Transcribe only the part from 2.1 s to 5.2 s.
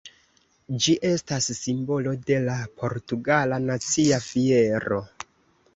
de la portugala nacia fiero.